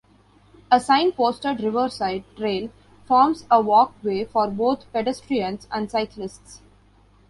[0.71, 2.71] A sign posted riverside trail
[3.05, 6.63] forms a walkway for both pedestrians and cyclists.